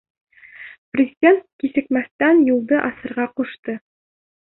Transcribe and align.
Президент 0.95 1.43
кисекмәҫтән 1.63 2.41
юлды 2.47 2.79
асырға 2.87 3.27
ҡушты. 3.41 3.77